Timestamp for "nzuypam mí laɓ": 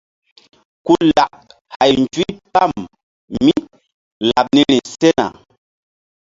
2.01-4.45